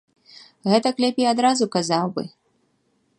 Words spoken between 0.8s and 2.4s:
лепей адразу казаў бы!